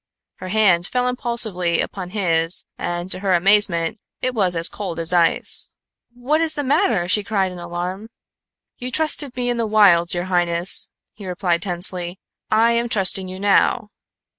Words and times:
Her 0.37 0.47
hand 0.47 0.87
fell 0.87 1.07
impulsively 1.07 1.79
upon 1.79 2.09
his 2.09 2.65
and, 2.75 3.11
to 3.11 3.19
her 3.19 3.35
amazement, 3.35 3.99
it 4.19 4.33
was 4.33 4.55
as 4.55 4.67
cold 4.67 4.97
as 4.97 5.13
ice. 5.13 5.69
"What 6.15 6.41
is 6.41 6.55
the 6.55 6.63
matter?" 6.63 7.07
she 7.07 7.23
cried 7.23 7.51
in 7.51 7.59
alarm. 7.59 8.09
"You 8.79 8.89
trusted 8.89 9.35
me 9.35 9.47
in 9.47 9.57
the 9.57 9.67
wilds, 9.67 10.15
your 10.15 10.23
highness," 10.25 10.89
he 11.13 11.27
said 11.39 11.61
tensely; 11.61 12.17
"I 12.49 12.71
am 12.71 12.89
trusting 12.89 13.27
you 13.27 13.39
now." 13.39 13.89